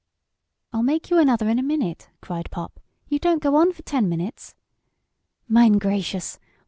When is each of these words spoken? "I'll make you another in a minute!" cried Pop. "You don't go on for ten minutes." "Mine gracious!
"I'll 0.73 0.81
make 0.81 1.11
you 1.11 1.19
another 1.19 1.47
in 1.47 1.59
a 1.59 1.61
minute!" 1.61 2.09
cried 2.21 2.49
Pop. 2.49 2.79
"You 3.07 3.19
don't 3.19 3.37
go 3.39 3.55
on 3.57 3.71
for 3.71 3.83
ten 3.83 4.09
minutes." 4.09 4.55
"Mine 5.47 5.73
gracious! 5.73 6.39